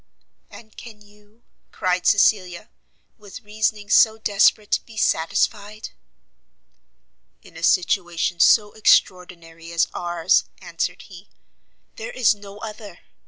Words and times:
"And 0.49 0.75
can 0.75 1.03
you," 1.03 1.43
cried 1.71 2.07
Cecilia, 2.07 2.71
"with 3.19 3.41
reasoning 3.41 3.91
so 3.91 4.17
desperate 4.17 4.79
be 4.87 4.97
satisfied? 4.97 5.89
"In 7.43 7.55
a 7.55 7.61
situation 7.61 8.39
so 8.39 8.71
extraordinary 8.71 9.71
as 9.71 9.87
ours," 9.93 10.45
answered 10.59 11.03
he, 11.03 11.29
"there 11.97 12.09
is 12.09 12.33
no 12.33 12.57
other. 12.61 13.01